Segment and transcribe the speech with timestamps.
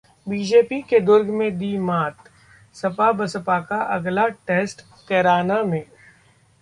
[0.29, 2.29] BJP के दुर्ग में दी मात,
[2.75, 5.83] सपा-बसपा का अगला टेस्ट कैराना में